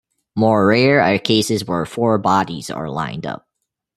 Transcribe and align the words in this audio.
More 0.35 0.65
rare 0.65 0.99
are 0.99 1.19
cases 1.19 1.63
where 1.65 1.85
four 1.85 2.17
bodies 2.17 2.71
are 2.71 2.89
lined 2.89 3.27
up. 3.27 3.47